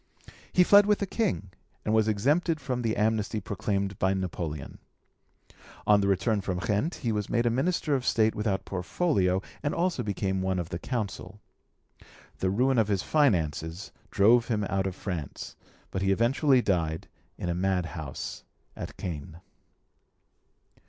[0.51, 1.51] He fled with the King,
[1.85, 4.79] and was exempted from the amnesty proclaimed by Napoleon.
[5.85, 9.75] On the return from Ghent he was made a Minister of State without portfolio, and
[9.75, 11.39] also became one of the Council.
[12.39, 15.55] The ruin of his finances drove him out of France,
[15.91, 17.07] but he eventually died
[17.37, 18.43] in a madhouse
[18.75, 19.39] at Caen.